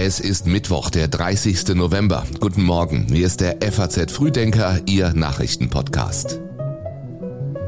Es 0.00 0.20
ist 0.20 0.46
Mittwoch, 0.46 0.90
der 0.90 1.08
30. 1.08 1.74
November. 1.74 2.24
Guten 2.40 2.62
Morgen, 2.62 3.08
hier 3.12 3.26
ist 3.26 3.40
der 3.40 3.58
FAZ 3.60 4.10
Frühdenker, 4.12 4.80
Ihr 4.86 5.12
Nachrichtenpodcast. 5.12 6.40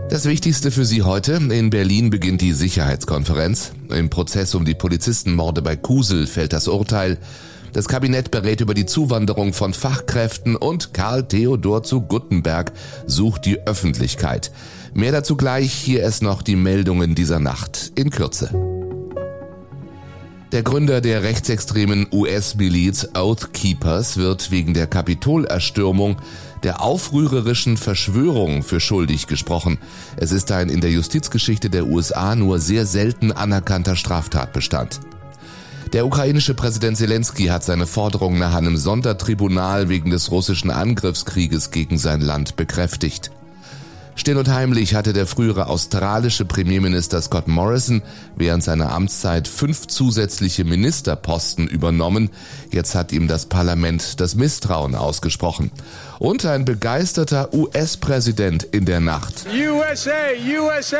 Das 0.08 0.24
Wichtigste 0.24 0.70
für 0.70 0.84
Sie 0.84 1.02
heute. 1.02 1.34
In 1.34 1.70
Berlin 1.70 2.08
beginnt 2.08 2.40
die 2.40 2.52
Sicherheitskonferenz. 2.52 3.72
Im 3.90 4.10
Prozess 4.10 4.54
um 4.54 4.64
die 4.64 4.74
Polizistenmorde 4.74 5.60
bei 5.60 5.76
Kusel 5.76 6.26
fällt 6.26 6.52
das 6.52 6.66
Urteil. 6.66 7.18
Das 7.72 7.88
Kabinett 7.88 8.30
berät 8.30 8.60
über 8.60 8.74
die 8.74 8.86
Zuwanderung 8.86 9.52
von 9.52 9.74
Fachkräften 9.74 10.56
und 10.56 10.94
Karl 10.94 11.28
Theodor 11.28 11.82
zu 11.82 12.00
Guttenberg 12.00 12.72
sucht 13.06 13.44
die 13.44 13.60
Öffentlichkeit. 13.66 14.50
Mehr 14.94 15.12
dazu 15.12 15.36
gleich, 15.36 15.72
hier 15.72 16.04
ist 16.04 16.22
noch 16.22 16.42
die 16.42 16.56
Meldungen 16.56 17.14
dieser 17.14 17.38
Nacht 17.38 17.92
in 17.94 18.10
Kürze. 18.10 18.79
Der 20.52 20.64
Gründer 20.64 21.00
der 21.00 21.22
rechtsextremen 21.22 22.08
US-Miliz 22.10 23.10
Oath 23.14 23.52
Keepers 23.52 24.16
wird 24.16 24.50
wegen 24.50 24.74
der 24.74 24.88
Kapitolerstürmung 24.88 26.16
der 26.64 26.82
aufrührerischen 26.82 27.76
Verschwörung 27.76 28.64
für 28.64 28.80
schuldig 28.80 29.28
gesprochen. 29.28 29.78
Es 30.16 30.32
ist 30.32 30.50
ein 30.50 30.68
in 30.68 30.80
der 30.80 30.90
Justizgeschichte 30.90 31.70
der 31.70 31.86
USA 31.86 32.34
nur 32.34 32.58
sehr 32.58 32.84
selten 32.84 33.30
anerkannter 33.30 33.94
Straftatbestand. 33.94 34.98
Der 35.92 36.04
ukrainische 36.04 36.54
Präsident 36.54 36.96
Zelensky 36.96 37.46
hat 37.46 37.62
seine 37.62 37.86
Forderung 37.86 38.36
nach 38.36 38.54
einem 38.56 38.76
Sondertribunal 38.76 39.88
wegen 39.88 40.10
des 40.10 40.32
russischen 40.32 40.72
Angriffskrieges 40.72 41.70
gegen 41.70 41.96
sein 41.96 42.22
Land 42.22 42.56
bekräftigt. 42.56 43.30
Still 44.20 44.36
und 44.36 44.50
heimlich 44.50 44.94
hatte 44.94 45.14
der 45.14 45.26
frühere 45.26 45.68
australische 45.68 46.44
Premierminister 46.44 47.22
Scott 47.22 47.48
Morrison 47.48 48.02
während 48.36 48.62
seiner 48.62 48.92
Amtszeit 48.92 49.48
fünf 49.48 49.86
zusätzliche 49.86 50.64
Ministerposten 50.64 51.66
übernommen. 51.66 52.28
Jetzt 52.70 52.94
hat 52.94 53.12
ihm 53.12 53.28
das 53.28 53.46
Parlament 53.46 54.20
das 54.20 54.34
Misstrauen 54.34 54.94
ausgesprochen. 54.94 55.70
Und 56.18 56.44
ein 56.44 56.66
begeisterter 56.66 57.54
US-Präsident 57.54 58.62
in 58.62 58.84
der 58.84 59.00
Nacht. 59.00 59.46
USA, 59.48 60.10
USA. 60.60 60.96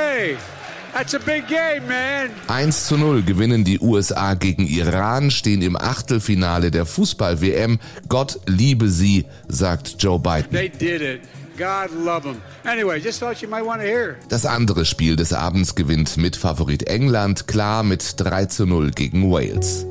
That's 0.95 1.15
a 1.15 1.19
big 1.19 1.47
game, 1.47 1.87
man. 1.87 2.31
1 2.49 2.87
zu 2.87 2.97
0 2.97 3.23
gewinnen 3.23 3.65
die 3.65 3.81
USA 3.81 4.33
gegen 4.33 4.67
Iran, 4.67 5.31
stehen 5.31 5.61
im 5.61 5.77
Achtelfinale 5.77 6.71
der 6.71 6.87
Fußball-WM. 6.87 7.81
Gott 8.09 8.41
liebe 8.47 8.89
sie, 8.89 9.27
sagt 9.47 9.97
Joe 9.99 10.19
Biden. 10.19 10.51
They 10.53 10.71
did 10.71 11.03
it. 11.03 11.21
God 11.57 11.91
love 12.05 12.23
them. 12.23 12.41
Anyway, 12.65 13.01
just 13.01 13.21
thought 13.21 13.43
you 13.43 13.49
might 13.49 13.65
want 13.65 13.81
to 13.81 13.87
hear. 13.87 14.17
Das 14.29 14.47
andere 14.47 14.85
Spiel 14.85 15.17
des 15.17 15.33
Abends 15.33 15.75
gewinnt 15.75 16.17
mit 16.17 16.37
Favorit 16.37 16.85
England 16.85 17.47
klar 17.47 17.83
mit 17.83 18.15
3 18.17 18.47
zu 18.47 18.67
0 18.67 18.91
gegen 18.91 19.31
Wales. 19.31 19.87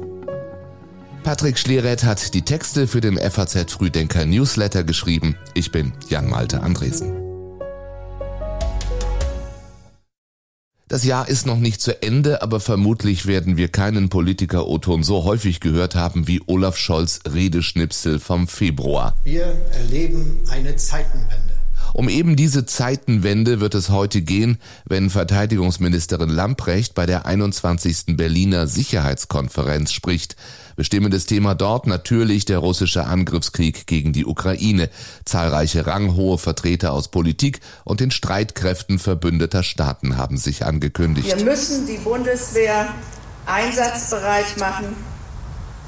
Patrick 1.24 1.60
Schleret 1.60 2.04
hat 2.04 2.34
die 2.34 2.44
Texte 2.44 2.88
für 2.88 3.02
den 3.02 3.18
FAZ 3.18 3.72
Frühdenker 3.72 4.26
Newsletter 4.26 4.84
geschrieben. 4.84 5.36
Ich 5.54 5.72
bin 5.72 5.94
Jan 6.08 6.30
Malte 6.30 6.62
Andresen. 6.62 7.20
Das 10.90 11.04
Jahr 11.04 11.30
ist 11.30 11.46
noch 11.46 11.60
nicht 11.60 11.82
zu 11.82 12.02
Ende, 12.02 12.42
aber 12.42 12.60
vermutlich 12.60 13.28
werden 13.28 13.58
wir 13.58 13.68
keinen 13.68 14.10
Politiker 14.10 14.68
Oton 14.68 15.04
so 15.04 15.24
häufig 15.24 15.60
gehört 15.60 15.94
haben 15.94 16.28
wie 16.28 16.42
Olaf 16.48 16.78
Scholz 16.78 17.20
Redeschnipsel 17.32 18.20
vom 18.20 18.48
Februar. 18.48 19.16
Wir 19.24 19.56
erleben 19.72 20.40
eine 20.50 20.78
Zeitenwende. 20.78 21.49
Um 21.94 22.10
eben 22.10 22.36
diese 22.36 22.66
Zeitenwende 22.66 23.60
wird 23.60 23.76
es 23.76 23.90
heute 23.90 24.22
gehen, 24.22 24.58
wenn 24.86 25.10
Verteidigungsministerin 25.10 26.30
Lamprecht 26.30 26.94
bei 26.94 27.06
der 27.06 27.26
21. 27.26 28.18
Berliner 28.18 28.68
Sicherheitskonferenz 28.68 29.92
spricht. 29.92 30.36
Bestimmendes 30.76 31.26
Thema 31.26 31.56
dort 31.56 31.88
natürlich 31.88 32.46
der 32.46 32.60
russische 32.60 33.06
Angriffskrieg 33.06 33.86
gegen 33.86 34.14
die 34.14 34.26
Ukraine. 34.26 34.90
Zahlreiche 35.26 35.88
ranghohe 35.88 36.38
Vertreter 36.38 36.94
aus 36.94 37.10
Politik 37.10 37.60
und 37.84 38.00
den 38.00 38.12
Streitkräften 38.12 39.00
verbündeter 39.00 39.64
Staaten 39.64 40.16
haben 40.16 40.38
sich 40.38 40.66
angekündigt. 40.66 41.36
Wir 41.36 41.44
müssen 41.44 41.86
die 41.86 41.98
Bundeswehr 41.98 42.94
einsatzbereit 43.46 44.58
machen. 44.58 44.96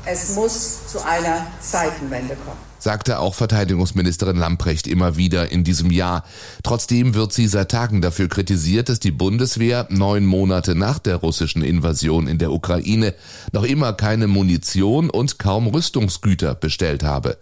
Es 0.06 0.36
muss 0.36 0.88
zu 0.88 1.06
einer 1.06 1.46
Zeitenwende 1.60 2.36
kommen 2.36 2.72
sagte 2.82 3.20
auch 3.20 3.36
Verteidigungsministerin 3.36 4.38
Lamprecht 4.38 4.88
immer 4.88 5.16
wieder 5.16 5.52
in 5.52 5.64
diesem 5.64 5.92
Jahr. 5.92 6.24
Trotzdem 6.64 7.14
wird 7.14 7.32
sie 7.32 7.48
seit 7.48 7.70
Tagen 7.70 8.02
dafür 8.02 8.28
kritisiert, 8.28 8.90
dass 8.90 9.00
die 9.00 9.12
Bundeswehr 9.12 9.86
neun 9.90 10.26
Monate 10.26 10.74
nach 10.74 10.98
der 10.98 11.18
russischen 11.18 11.62
Invasion 11.62 12.28
in 12.28 12.40
der 12.40 12.52
Ukraine 12.52 13.14
noch 13.52 13.64
immer 13.64 13.94
keine 13.94 14.28
Munition 14.28 15.12
und 15.12 15.38
kaum 15.38 15.68
Rüstungsgüter 15.68 16.56
bestellt 16.56 17.04
habe. 17.04 17.38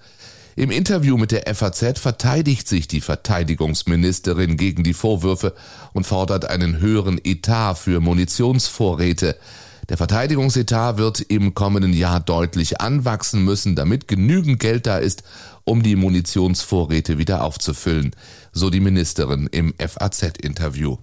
Im 0.58 0.72
Interview 0.72 1.16
mit 1.16 1.32
der 1.32 1.56
FAZ 1.56 2.00
verteidigt 2.00 2.68
sich 2.68 2.90
die 2.90 3.00
Verteidigungsministerin 3.00 4.58
gegen 4.58 4.84
die 4.84 4.94
Vorwürfe 4.94 5.54
und 5.94 6.06
fordert 6.06 6.50
einen 6.50 6.82
höheren 6.82 7.18
Etat 7.24 7.76
für 7.76 8.02
Munitionsvorräte. 8.02 9.38
Der 9.90 9.98
Verteidigungsetat 9.98 10.98
wird 10.98 11.20
im 11.20 11.56
kommenden 11.56 11.94
Jahr 11.94 12.20
deutlich 12.20 12.80
anwachsen 12.80 13.44
müssen, 13.44 13.76
damit 13.76 14.08
genügend 14.08 14.60
Geld 14.60 14.86
da 14.86 15.00
ist, 15.00 15.24
um 15.64 15.82
die 15.82 15.96
Munitionsvorräte 15.96 17.18
wieder 17.18 17.44
aufzufüllen, 17.44 18.12
so 18.52 18.70
die 18.70 18.82
Ministerin 18.82 19.48
im 19.52 19.74
FAZ-Interview. 19.80 20.98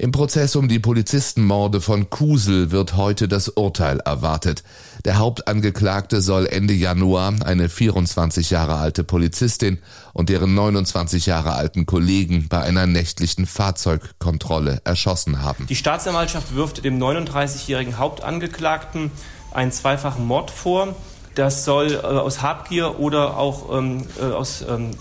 Im 0.00 0.12
Prozess 0.12 0.54
um 0.54 0.68
die 0.68 0.78
Polizistenmorde 0.78 1.80
von 1.80 2.08
Kusel 2.08 2.70
wird 2.70 2.94
heute 2.94 3.26
das 3.26 3.48
Urteil 3.48 3.98
erwartet. 3.98 4.62
Der 5.04 5.18
Hauptangeklagte 5.18 6.20
soll 6.20 6.46
Ende 6.46 6.72
Januar 6.72 7.34
eine 7.44 7.68
24 7.68 8.50
Jahre 8.50 8.76
alte 8.76 9.02
Polizistin 9.02 9.78
und 10.12 10.28
deren 10.28 10.54
29 10.54 11.26
Jahre 11.26 11.54
alten 11.54 11.84
Kollegen 11.84 12.46
bei 12.48 12.60
einer 12.60 12.86
nächtlichen 12.86 13.44
Fahrzeugkontrolle 13.44 14.82
erschossen 14.84 15.42
haben. 15.42 15.66
Die 15.66 15.74
Staatsanwaltschaft 15.74 16.54
wirft 16.54 16.84
dem 16.84 17.02
39-jährigen 17.02 17.98
Hauptangeklagten 17.98 19.10
einen 19.50 19.72
zweifachen 19.72 20.24
Mord 20.24 20.52
vor. 20.52 20.94
Das 21.34 21.64
soll 21.64 21.94
äh, 21.94 21.96
aus 21.96 22.40
Habgier 22.40 23.00
oder 23.00 23.36
auch 23.36 23.76
ähm, 23.76 24.06
äh, 24.20 24.26
aus, 24.26 24.64
ähm, 24.68 24.92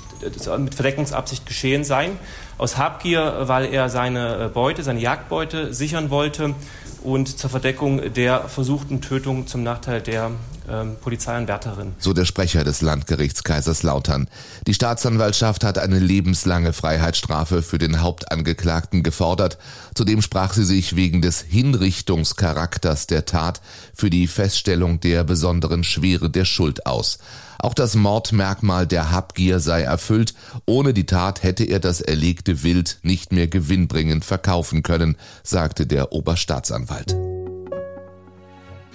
mit 0.58 0.74
Verdeckungsabsicht 0.74 1.46
geschehen 1.46 1.84
sein. 1.84 2.18
Aus 2.58 2.78
Habgier, 2.78 3.44
weil 3.44 3.66
er 3.66 3.90
seine 3.90 4.46
äh, 4.46 4.48
Beute, 4.48 4.82
seine 4.84 5.00
Jagdbeute 5.00 5.74
sichern 5.74 6.10
wollte 6.10 6.56
und 7.04 7.38
zur 7.38 7.50
Verdeckung 7.50 8.14
der 8.14 8.42
versuchten 8.42 9.02
Tötung 9.02 9.46
zum 9.46 9.64
Nachteil 9.64 10.02
der 10.02 10.32
ähm, 10.70 10.98
Polizeianwärterin. 11.02 11.94
So 12.00 12.14
der 12.14 12.26
Sprecher 12.26 12.64
des 12.64 12.82
Landgerichts 12.82 13.44
Kaiserslautern. 13.44 14.30
Die 14.66 14.74
Staatsanwaltschaft 14.74 15.64
hat 15.64 15.78
eine 15.78 16.00
lebenslange 16.00 16.74
Freiheitsstrafe 16.74 17.62
für 17.62 17.78
den 17.78 18.02
Hauptangeklagten 18.02 19.04
gefordert. 19.04 19.58
Zudem 19.96 20.22
sprach 20.22 20.54
sie 20.54 20.66
sich 20.66 20.96
wegen 20.96 21.22
des 21.22 21.42
Hinrichtungscharakters 21.42 23.08
der 23.08 23.26
Tat 23.26 23.62
für 23.94 24.10
die 24.10 24.28
Feststellung 24.28 25.00
der 25.00 25.24
besonderen 25.24 25.84
Schwere 25.84 26.30
der 26.30 26.46
Schuld 26.46 26.86
aus. 26.86 27.20
Auch 27.60 27.74
das 27.74 27.96
Mordmerkmal 27.96 28.86
der 28.86 29.12
Habgier 29.12 29.60
sei 29.60 29.82
erfüllt. 29.82 30.34
Ohne 30.66 30.94
die 30.94 31.06
Tat 31.06 31.44
hätte 31.44 31.64
er 31.64 31.80
das 31.80 32.02
erlegte 32.02 32.64
Wild 32.64 33.00
nicht 33.02 33.32
mehr 33.32 33.48
gewinnbringend 33.48 34.26
verkaufen 34.26 34.84
können, 34.84 35.18
sagte 35.44 35.88
der 35.88 36.12
Oberstaatsanwalt. 36.12 37.16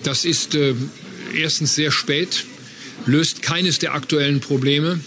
Das 0.04 0.24
ist 0.24 0.54
äh, 0.54 0.74
erstens 1.34 1.74
sehr 1.74 1.90
spät, 1.90 2.44
löst 3.06 3.42
keines 3.42 3.78
der 3.78 3.94
aktuellen 3.94 4.40
Probleme 4.40 5.00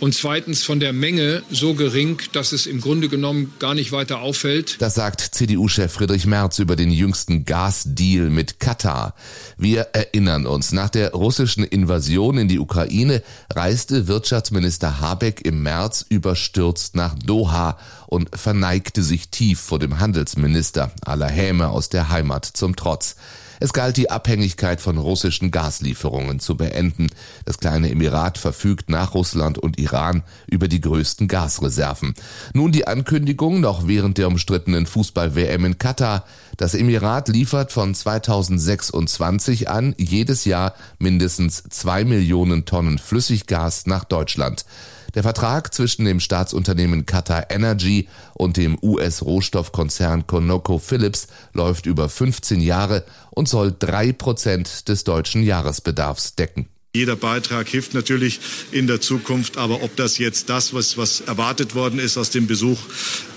und 0.00 0.14
zweitens 0.14 0.62
von 0.62 0.80
der 0.80 0.92
Menge 0.92 1.42
so 1.50 1.74
gering, 1.74 2.20
dass 2.32 2.52
es 2.52 2.66
im 2.66 2.80
Grunde 2.80 3.08
genommen 3.08 3.54
gar 3.58 3.74
nicht 3.74 3.92
weiter 3.92 4.20
auffällt. 4.20 4.76
Das 4.80 4.94
sagt 4.94 5.20
CDU-Chef 5.20 5.92
Friedrich 5.92 6.26
Merz 6.26 6.58
über 6.58 6.76
den 6.76 6.90
jüngsten 6.90 7.44
Gasdeal 7.44 8.30
mit 8.30 8.60
Katar. 8.60 9.14
Wir 9.56 9.88
erinnern 9.92 10.46
uns, 10.46 10.72
nach 10.72 10.90
der 10.90 11.12
russischen 11.12 11.64
Invasion 11.64 12.38
in 12.38 12.48
die 12.48 12.58
Ukraine 12.58 13.22
reiste 13.54 14.08
Wirtschaftsminister 14.08 15.00
Habeck 15.00 15.44
im 15.44 15.62
März 15.62 16.04
überstürzt 16.08 16.96
nach 16.96 17.14
Doha 17.14 17.78
und 18.06 18.28
verneigte 18.36 19.02
sich 19.02 19.30
tief 19.30 19.60
vor 19.60 19.78
dem 19.78 20.00
Handelsminister 20.00 20.92
aller 21.04 21.30
Häme 21.30 21.68
aus 21.68 21.88
der 21.88 22.10
Heimat 22.10 22.44
zum 22.44 22.76
Trotz. 22.76 23.16
Es 23.60 23.72
galt 23.72 23.96
die 23.96 24.10
Abhängigkeit 24.10 24.80
von 24.80 24.98
russischen 24.98 25.50
Gaslieferungen 25.50 26.40
zu 26.40 26.56
beenden. 26.56 27.08
Das 27.44 27.58
kleine 27.58 27.90
Emirat 27.90 28.38
verfügt 28.38 28.90
nach 28.90 29.14
Russland 29.14 29.58
und 29.58 29.78
Iran 29.78 30.22
über 30.46 30.68
die 30.68 30.80
größten 30.80 31.28
Gasreserven. 31.28 32.14
Nun 32.52 32.72
die 32.72 32.86
Ankündigung 32.86 33.60
noch 33.60 33.86
während 33.86 34.18
der 34.18 34.28
umstrittenen 34.28 34.86
Fußball-WM 34.86 35.64
in 35.64 35.78
Katar. 35.78 36.24
Das 36.56 36.74
Emirat 36.74 37.28
liefert 37.28 37.72
von 37.72 37.94
2026 37.94 39.68
an 39.68 39.94
jedes 39.98 40.44
Jahr 40.44 40.74
mindestens 40.98 41.64
zwei 41.70 42.04
Millionen 42.04 42.64
Tonnen 42.64 42.98
Flüssiggas 42.98 43.86
nach 43.86 44.04
Deutschland. 44.04 44.64
Der 45.14 45.22
Vertrag 45.22 45.72
zwischen 45.72 46.04
dem 46.04 46.18
Staatsunternehmen 46.18 47.06
Qatar 47.06 47.50
Energy 47.50 48.08
und 48.34 48.56
dem 48.56 48.76
US-Rohstoffkonzern 48.82 50.26
ConocoPhillips 50.26 51.28
läuft 51.52 51.86
über 51.86 52.08
15 52.08 52.60
Jahre 52.60 53.04
und 53.30 53.48
soll 53.48 53.74
drei 53.78 54.12
Prozent 54.12 54.88
des 54.88 55.04
deutschen 55.04 55.44
Jahresbedarfs 55.44 56.34
decken. 56.34 56.68
Jeder 56.96 57.16
Beitrag 57.16 57.68
hilft 57.68 57.92
natürlich 57.92 58.38
in 58.70 58.86
der 58.86 59.00
Zukunft, 59.00 59.58
aber 59.58 59.82
ob 59.82 59.96
das 59.96 60.18
jetzt 60.18 60.48
das, 60.48 60.74
was, 60.74 60.96
was 60.96 61.22
erwartet 61.22 61.74
worden 61.74 61.98
ist 61.98 62.16
aus 62.16 62.30
dem 62.30 62.46
Besuch 62.46 62.78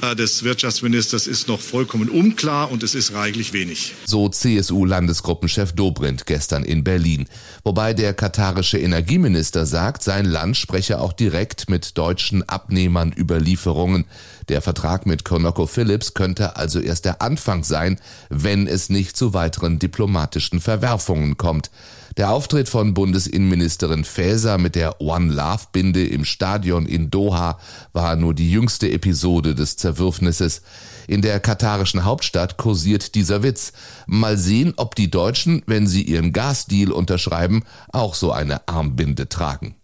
äh, 0.03 0.15
des 0.15 0.43
Wirtschaftsministers, 0.43 1.25
ist 1.25 1.47
noch 1.47 1.59
vollkommen 1.59 2.07
unklar 2.07 2.69
und 2.69 2.83
es 2.83 2.93
ist 2.93 3.15
reichlich 3.15 3.53
wenig. 3.53 3.95
So 4.05 4.29
CSU-Landesgruppenchef 4.29 5.71
Dobrindt 5.71 6.27
gestern 6.27 6.63
in 6.63 6.83
Berlin. 6.83 7.25
Wobei 7.63 7.95
der 7.95 8.13
katarische 8.13 8.77
Energieminister 8.77 9.65
sagt, 9.65 10.03
sein 10.03 10.25
Land 10.25 10.55
spreche 10.55 11.01
auch 11.01 11.13
direkt 11.13 11.67
mit 11.67 11.97
deutschen 11.97 12.47
Abnehmern 12.47 13.11
über 13.11 13.39
Lieferungen. 13.39 14.05
Der 14.49 14.61
Vertrag 14.61 15.07
mit 15.07 15.25
ConocoPhillips 15.25 16.13
könnte 16.13 16.57
also 16.57 16.79
erst 16.79 17.05
der 17.05 17.23
Anfang 17.23 17.63
sein, 17.63 17.99
wenn 18.29 18.67
es 18.67 18.89
nicht 18.89 19.17
zu 19.17 19.33
weiteren 19.33 19.79
diplomatischen 19.79 20.61
Verwerfungen 20.61 21.37
kommt. 21.37 21.71
Der 22.17 22.31
Auftritt 22.31 22.67
von 22.67 22.95
Bundesinnenministerin 22.95 24.03
Faeser 24.03 24.57
mit 24.57 24.73
der 24.73 24.99
One 24.99 25.31
Love 25.31 25.67
Binde 25.71 26.03
im 26.03 26.25
Stadion 26.25 26.87
in 26.87 27.11
Doha 27.11 27.59
war 27.93 28.15
nur 28.15 28.33
die 28.33 28.51
jüngste 28.51 28.89
Episode 28.89 29.53
des 29.53 29.77
Zerwürfnisses. 29.77 30.63
In 31.07 31.21
der 31.21 31.39
katarischen 31.39 32.05
Hauptstadt 32.05 32.57
kursiert 32.57 33.13
dieser 33.13 33.43
Witz. 33.43 33.71
Mal 34.07 34.35
sehen, 34.35 34.73
ob 34.77 34.95
die 34.95 35.11
Deutschen, 35.11 35.61
wenn 35.67 35.85
sie 35.85 36.01
ihren 36.01 36.33
Gasdeal 36.33 36.91
unterschreiben, 36.91 37.61
auch 37.93 38.15
so 38.15 38.31
eine 38.31 38.67
Armbinde 38.67 39.29
tragen. 39.29 39.75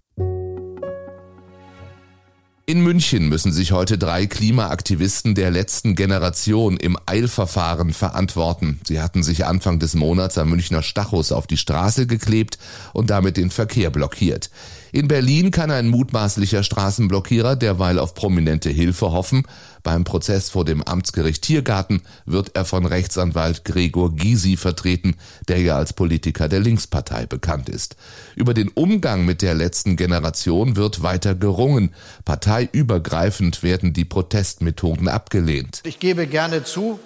In 2.65 2.81
München 2.81 3.27
müssen 3.27 3.51
sich 3.51 3.73
heute 3.73 3.97
drei 3.97 4.25
Klimaaktivisten 4.25 5.35
der 5.35 5.51
letzten 5.51 5.95
Generation 5.95 6.77
im 6.77 6.97
Eilverfahren 7.05 7.91
verantworten. 7.91 8.79
Sie 8.87 9.01
hatten 9.01 9.21
sich 9.21 9.45
Anfang 9.45 9.79
des 9.79 9.95
Monats 9.95 10.37
am 10.37 10.49
Münchner 10.49 10.81
Stachus 10.81 11.33
auf 11.33 11.45
die 11.45 11.57
Straße 11.57 12.07
geklebt 12.07 12.57
und 12.93 13.09
damit 13.09 13.35
den 13.35 13.49
Verkehr 13.49 13.89
blockiert. 13.89 14.49
In 14.95 15.07
Berlin 15.07 15.49
kann 15.49 15.71
ein 15.71 15.87
mutmaßlicher 15.87 16.61
Straßenblockierer 16.61 17.55
derweil 17.55 17.97
auf 17.97 18.13
prominente 18.13 18.69
Hilfe 18.69 19.11
hoffen. 19.11 19.41
Beim 19.81 20.03
Prozess 20.03 20.51
vor 20.51 20.65
dem 20.65 20.83
Amtsgericht 20.83 21.41
Tiergarten 21.41 22.03
wird 22.27 22.51
er 22.53 22.63
von 22.63 22.85
Rechtsanwalt 22.85 23.65
Gregor 23.65 24.15
Gysi 24.15 24.55
vertreten, 24.55 25.15
der 25.47 25.59
ja 25.61 25.77
als 25.77 25.93
Politiker 25.93 26.47
der 26.47 26.59
Linkspartei 26.59 27.25
bekannt 27.25 27.69
ist. 27.69 27.95
Über 28.35 28.53
den 28.53 28.69
Umgang 28.69 29.25
mit 29.25 29.41
der 29.41 29.55
letzten 29.55 29.95
Generation 29.95 30.75
wird 30.75 31.01
weiter 31.01 31.33
gerungen. 31.33 31.95
Parteiübergreifend 32.23 33.63
werden 33.63 33.93
die 33.93 34.05
Protestmethoden 34.05 35.07
abgelehnt. 35.07 35.81
Ich 35.85 35.97
gebe 35.97 36.27
gerne 36.27 36.65
zu, 36.65 36.99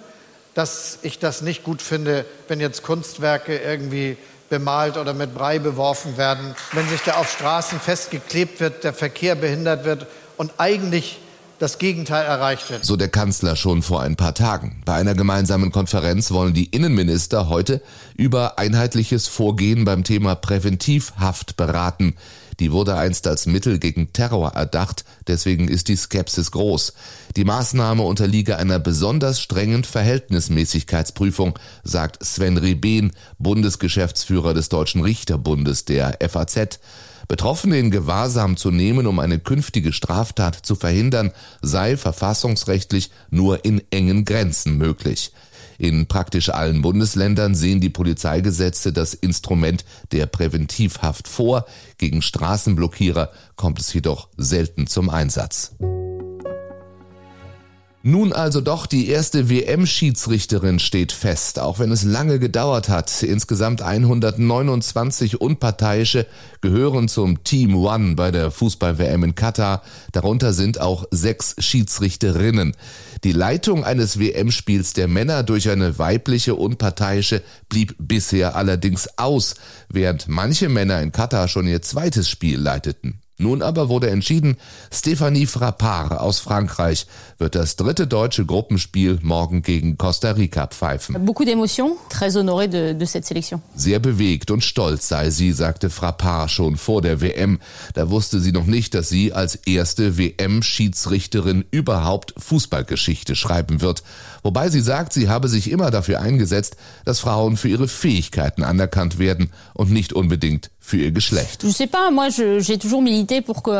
dass 0.52 0.98
ich 1.00 1.20
das 1.20 1.40
nicht 1.40 1.64
gut 1.64 1.80
finde, 1.80 2.26
wenn 2.48 2.60
jetzt 2.60 2.82
Kunstwerke 2.82 3.56
irgendwie 3.56 4.18
bemalt 4.48 4.96
oder 4.96 5.14
mit 5.14 5.34
Brei 5.34 5.58
beworfen 5.58 6.16
werden, 6.16 6.54
wenn 6.72 6.88
sich 6.88 7.00
da 7.02 7.14
auf 7.14 7.30
Straßen 7.30 7.80
festgeklebt 7.80 8.60
wird, 8.60 8.84
der 8.84 8.92
Verkehr 8.92 9.34
behindert 9.34 9.84
wird 9.84 10.06
und 10.36 10.52
eigentlich 10.58 11.20
das 11.58 11.78
Gegenteil 11.78 12.24
erreicht 12.24 12.70
wird. 12.70 12.84
So 12.84 12.96
der 12.96 13.08
Kanzler 13.08 13.56
schon 13.56 13.82
vor 13.82 14.02
ein 14.02 14.16
paar 14.16 14.34
Tagen. 14.34 14.80
Bei 14.84 14.94
einer 14.94 15.14
gemeinsamen 15.14 15.72
Konferenz 15.72 16.30
wollen 16.30 16.54
die 16.54 16.66
Innenminister 16.66 17.48
heute 17.48 17.82
über 18.14 18.58
einheitliches 18.58 19.26
Vorgehen 19.26 19.84
beim 19.84 20.04
Thema 20.04 20.34
Präventivhaft 20.34 21.56
beraten. 21.56 22.14
Die 22.60 22.72
wurde 22.72 22.96
einst 22.96 23.26
als 23.26 23.46
Mittel 23.46 23.78
gegen 23.78 24.12
Terror 24.12 24.52
erdacht, 24.54 25.04
deswegen 25.26 25.68
ist 25.68 25.88
die 25.88 25.96
Skepsis 25.96 26.50
groß. 26.50 26.92
Die 27.36 27.44
Maßnahme 27.44 28.02
unterliege 28.02 28.56
einer 28.56 28.78
besonders 28.80 29.40
strengen 29.40 29.84
Verhältnismäßigkeitsprüfung, 29.84 31.58
sagt 31.84 32.24
Sven 32.24 32.56
Reben, 32.56 33.12
Bundesgeschäftsführer 33.38 34.54
des 34.54 34.68
Deutschen 34.68 35.02
Richterbundes 35.02 35.84
der 35.84 36.18
FAZ. 36.28 36.80
Betroffene 37.28 37.78
in 37.78 37.90
Gewahrsam 37.90 38.56
zu 38.56 38.70
nehmen, 38.70 39.06
um 39.06 39.18
eine 39.18 39.38
künftige 39.38 39.92
Straftat 39.92 40.56
zu 40.56 40.74
verhindern, 40.74 41.30
sei 41.60 41.98
verfassungsrechtlich 41.98 43.10
nur 43.30 43.66
in 43.66 43.82
engen 43.90 44.24
Grenzen 44.24 44.78
möglich. 44.78 45.32
In 45.78 46.06
praktisch 46.06 46.50
allen 46.50 46.82
Bundesländern 46.82 47.54
sehen 47.54 47.80
die 47.80 47.88
Polizeigesetze 47.88 48.92
das 48.92 49.14
Instrument 49.14 49.84
der 50.12 50.26
Präventivhaft 50.26 51.28
vor. 51.28 51.66
Gegen 51.96 52.20
Straßenblockierer 52.20 53.30
kommt 53.56 53.80
es 53.80 53.92
jedoch 53.92 54.28
selten 54.36 54.88
zum 54.88 55.08
Einsatz. 55.08 55.76
Nun 58.08 58.32
also 58.32 58.62
doch 58.62 58.86
die 58.86 59.08
erste 59.10 59.50
WM-Schiedsrichterin 59.50 60.78
steht 60.78 61.12
fest, 61.12 61.58
auch 61.58 61.78
wenn 61.78 61.92
es 61.92 62.04
lange 62.04 62.38
gedauert 62.38 62.88
hat. 62.88 63.22
Insgesamt 63.22 63.82
129 63.82 65.42
Unparteiische 65.42 66.24
gehören 66.62 67.08
zum 67.08 67.44
Team 67.44 67.76
One 67.76 68.14
bei 68.14 68.30
der 68.30 68.50
Fußball-WM 68.50 69.24
in 69.24 69.34
Katar. 69.34 69.82
Darunter 70.12 70.54
sind 70.54 70.80
auch 70.80 71.04
sechs 71.10 71.54
Schiedsrichterinnen. 71.58 72.74
Die 73.24 73.32
Leitung 73.32 73.84
eines 73.84 74.18
WM-Spiels 74.18 74.94
der 74.94 75.06
Männer 75.06 75.42
durch 75.42 75.68
eine 75.68 75.98
weibliche 75.98 76.54
Unparteiische 76.54 77.42
blieb 77.68 77.94
bisher 77.98 78.56
allerdings 78.56 79.18
aus, 79.18 79.54
während 79.90 80.28
manche 80.28 80.70
Männer 80.70 81.02
in 81.02 81.12
Katar 81.12 81.46
schon 81.46 81.66
ihr 81.66 81.82
zweites 81.82 82.30
Spiel 82.30 82.58
leiteten. 82.58 83.20
Nun 83.40 83.62
aber 83.62 83.88
wurde 83.88 84.10
entschieden, 84.10 84.56
Stephanie 84.92 85.46
Frappard 85.46 86.18
aus 86.18 86.40
Frankreich 86.40 87.06
wird 87.38 87.54
das 87.54 87.76
dritte 87.76 88.08
deutsche 88.08 88.44
Gruppenspiel 88.44 89.20
morgen 89.22 89.62
gegen 89.62 89.96
Costa 89.96 90.32
Rica 90.32 90.66
pfeifen. 90.66 91.14
Sehr 93.76 94.00
bewegt 94.00 94.50
und 94.50 94.64
stolz 94.64 95.06
sei 95.06 95.30
sie, 95.30 95.52
sagte 95.52 95.88
Frappard 95.88 96.50
schon 96.50 96.76
vor 96.76 97.00
der 97.00 97.20
WM. 97.20 97.60
Da 97.94 98.10
wusste 98.10 98.40
sie 98.40 98.50
noch 98.50 98.66
nicht, 98.66 98.94
dass 98.94 99.08
sie 99.08 99.32
als 99.32 99.54
erste 99.54 100.18
WM-Schiedsrichterin 100.18 101.64
überhaupt 101.70 102.34
Fußballgeschichte 102.38 103.36
schreiben 103.36 103.80
wird. 103.80 104.02
Wobei 104.42 104.68
sie 104.68 104.80
sagt, 104.80 105.12
sie 105.12 105.28
habe 105.28 105.46
sich 105.46 105.70
immer 105.70 105.92
dafür 105.92 106.20
eingesetzt, 106.20 106.76
dass 107.04 107.20
Frauen 107.20 107.56
für 107.56 107.68
ihre 107.68 107.86
Fähigkeiten 107.86 108.64
anerkannt 108.64 109.20
werden 109.20 109.52
und 109.74 109.92
nicht 109.92 110.12
unbedingt 110.12 110.70
für 110.88 110.96
ihr 110.96 111.12
Geschlecht. 111.12 111.62
Je 111.62 111.70
sais 111.70 111.86
pas, 111.86 112.10
moi 112.10 112.28
j'ai 112.30 112.78
toujours 112.78 113.02
milité 113.02 113.42
pour 113.42 113.62
qu'on 113.62 113.72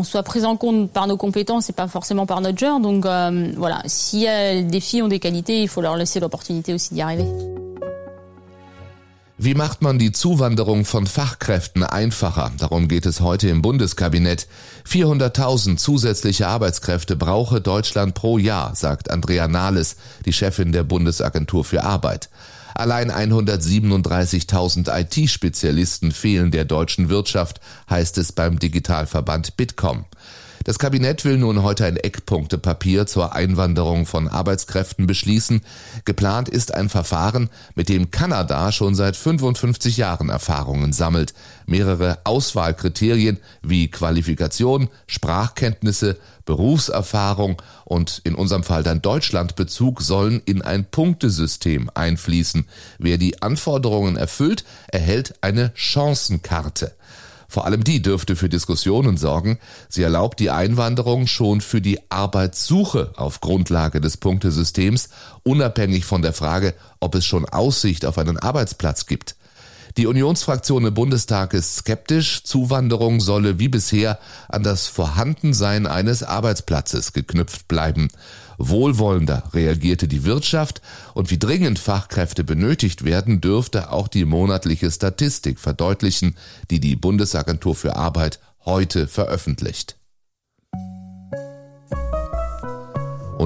euh, 0.00 0.02
soit 0.04 0.22
pris 0.22 0.44
en 0.44 0.56
compte 0.56 0.90
par 0.90 1.06
nos 1.06 1.16
compétences 1.16 1.70
et 1.70 1.72
pas 1.72 1.88
forcément 1.88 2.26
par 2.26 2.42
notre 2.42 2.58
genre. 2.58 2.80
Donc 2.80 3.06
euh, 3.06 3.52
voilà, 3.56 3.82
si 3.86 4.28
euh, 4.28 4.62
des 4.62 4.80
filles 4.80 5.02
ont 5.02 5.08
des 5.08 5.20
qualités, 5.20 5.62
il 5.62 5.68
faut 5.68 5.80
leur 5.80 5.96
laisser 5.96 6.20
l'opportunité 6.20 6.74
aussi 6.74 6.92
d'y 6.92 7.00
arriver. 7.00 7.24
Wie 9.42 9.54
macht 9.54 9.80
man 9.80 9.98
die 9.98 10.12
Zuwanderung 10.12 10.84
von 10.84 11.06
Fachkräften 11.06 11.82
einfacher? 11.82 12.52
Darum 12.58 12.88
geht 12.88 13.06
es 13.06 13.20
heute 13.20 13.48
im 13.48 13.62
Bundeskabinett. 13.62 14.46
400.000 14.86 15.78
zusätzliche 15.78 16.46
Arbeitskräfte 16.46 17.16
brauche 17.16 17.62
Deutschland 17.62 18.12
pro 18.12 18.36
Jahr, 18.36 18.76
sagt 18.76 19.10
Andrea 19.10 19.48
Nahles, 19.48 19.96
die 20.26 20.34
Chefin 20.34 20.72
der 20.72 20.84
Bundesagentur 20.84 21.64
für 21.64 21.84
Arbeit. 21.84 22.28
Allein 22.80 23.12
137.000 23.12 24.88
IT-Spezialisten 24.88 26.12
fehlen 26.12 26.50
der 26.50 26.64
deutschen 26.64 27.10
Wirtschaft, 27.10 27.60
heißt 27.90 28.16
es 28.16 28.32
beim 28.32 28.58
Digitalverband 28.58 29.58
Bitkom. 29.58 30.06
Das 30.64 30.78
Kabinett 30.78 31.24
will 31.24 31.38
nun 31.38 31.62
heute 31.62 31.86
ein 31.86 31.96
Eckpunktepapier 31.96 33.06
zur 33.06 33.34
Einwanderung 33.34 34.04
von 34.04 34.28
Arbeitskräften 34.28 35.06
beschließen. 35.06 35.62
Geplant 36.04 36.50
ist 36.50 36.74
ein 36.74 36.90
Verfahren, 36.90 37.48
mit 37.74 37.88
dem 37.88 38.10
Kanada 38.10 38.70
schon 38.70 38.94
seit 38.94 39.16
55 39.16 39.96
Jahren 39.96 40.28
Erfahrungen 40.28 40.92
sammelt. 40.92 41.32
Mehrere 41.64 42.18
Auswahlkriterien 42.24 43.38
wie 43.62 43.90
Qualifikation, 43.90 44.90
Sprachkenntnisse, 45.06 46.18
Berufserfahrung 46.44 47.62
und 47.86 48.20
in 48.24 48.34
unserem 48.34 48.62
Fall 48.62 48.82
dann 48.82 49.00
Deutschlandbezug 49.00 50.02
sollen 50.02 50.42
in 50.44 50.60
ein 50.60 50.84
Punktesystem 50.84 51.90
einfließen. 51.94 52.66
Wer 52.98 53.16
die 53.16 53.40
Anforderungen 53.40 54.16
erfüllt, 54.16 54.64
erhält 54.88 55.36
eine 55.40 55.72
Chancenkarte. 55.74 56.92
Vor 57.50 57.64
allem 57.64 57.82
die 57.82 58.00
dürfte 58.00 58.36
für 58.36 58.48
Diskussionen 58.48 59.16
sorgen. 59.16 59.58
Sie 59.88 60.04
erlaubt 60.04 60.38
die 60.38 60.50
Einwanderung 60.50 61.26
schon 61.26 61.60
für 61.60 61.80
die 61.80 61.98
Arbeitssuche 62.08 63.12
auf 63.16 63.40
Grundlage 63.40 64.00
des 64.00 64.18
Punktesystems, 64.18 65.08
unabhängig 65.42 66.04
von 66.04 66.22
der 66.22 66.32
Frage, 66.32 66.74
ob 67.00 67.16
es 67.16 67.26
schon 67.26 67.44
Aussicht 67.44 68.06
auf 68.06 68.18
einen 68.18 68.38
Arbeitsplatz 68.38 69.06
gibt. 69.06 69.34
Die 69.96 70.06
Unionsfraktion 70.06 70.84
im 70.86 70.94
Bundestag 70.94 71.52
ist 71.52 71.76
skeptisch. 71.76 72.44
Zuwanderung 72.44 73.20
solle 73.20 73.58
wie 73.58 73.68
bisher 73.68 74.18
an 74.48 74.62
das 74.62 74.86
Vorhandensein 74.86 75.86
eines 75.86 76.22
Arbeitsplatzes 76.22 77.12
geknüpft 77.12 77.66
bleiben. 77.66 78.08
Wohlwollender 78.56 79.42
reagierte 79.52 80.06
die 80.06 80.24
Wirtschaft 80.24 80.80
und 81.14 81.30
wie 81.30 81.38
dringend 81.38 81.78
Fachkräfte 81.78 82.44
benötigt 82.44 83.04
werden, 83.04 83.40
dürfte 83.40 83.90
auch 83.90 84.06
die 84.06 84.24
monatliche 84.24 84.90
Statistik 84.90 85.58
verdeutlichen, 85.58 86.36
die 86.70 86.78
die 86.78 86.94
Bundesagentur 86.94 87.74
für 87.74 87.96
Arbeit 87.96 88.38
heute 88.64 89.08
veröffentlicht. 89.08 89.99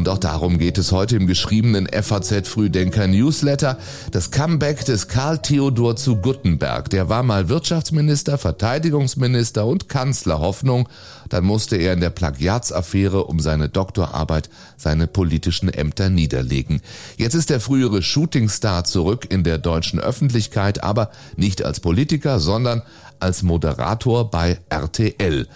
Und 0.04 0.10
auch 0.10 0.18
darum 0.18 0.58
geht 0.58 0.76
es 0.76 0.92
heute 0.92 1.16
im 1.16 1.26
geschriebenen 1.26 1.88
FAZ 1.88 2.46
Frühdenker 2.46 3.06
Newsletter. 3.06 3.78
Das 4.10 4.30
Comeback 4.30 4.84
des 4.84 5.08
Karl 5.08 5.38
Theodor 5.40 5.96
zu 5.96 6.16
Guttenberg. 6.16 6.90
Der 6.90 7.08
war 7.08 7.22
mal 7.22 7.48
Wirtschaftsminister, 7.48 8.36
Verteidigungsminister 8.36 9.64
und 9.64 9.88
Kanzlerhoffnung. 9.88 10.90
Dann 11.30 11.44
musste 11.44 11.76
er 11.76 11.94
in 11.94 12.00
der 12.00 12.10
Plagiatsaffäre 12.10 13.24
um 13.24 13.40
seine 13.40 13.70
Doktorarbeit 13.70 14.50
seine 14.76 15.06
politischen 15.06 15.70
Ämter 15.70 16.10
niederlegen. 16.10 16.82
Jetzt 17.16 17.32
ist 17.32 17.48
der 17.48 17.60
frühere 17.60 18.02
Shootingstar 18.02 18.84
zurück 18.84 19.28
in 19.30 19.42
der 19.42 19.56
deutschen 19.56 20.00
Öffentlichkeit, 20.00 20.84
aber 20.84 21.12
nicht 21.36 21.64
als 21.64 21.80
Politiker, 21.80 22.40
sondern 22.40 22.82
als 23.20 23.42
Moderator 23.42 24.30
bei 24.30 24.58
RTL. 24.68 25.46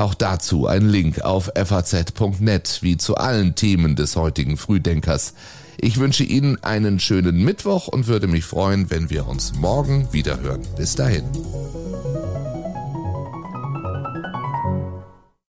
Auch 0.00 0.14
dazu 0.14 0.66
ein 0.66 0.88
Link 0.88 1.20
auf 1.20 1.52
faz.net, 1.54 2.78
wie 2.80 2.96
zu 2.96 3.16
allen 3.18 3.54
Themen 3.54 3.96
des 3.96 4.16
heutigen 4.16 4.56
Frühdenkers. 4.56 5.34
Ich 5.76 5.98
wünsche 5.98 6.24
Ihnen 6.24 6.56
einen 6.64 7.00
schönen 7.00 7.44
Mittwoch 7.44 7.86
und 7.86 8.06
würde 8.06 8.26
mich 8.26 8.46
freuen, 8.46 8.88
wenn 8.88 9.10
wir 9.10 9.28
uns 9.28 9.52
morgen 9.56 10.10
wieder 10.10 10.40
hören. 10.40 10.62
Bis 10.74 10.94
dahin. 10.94 11.24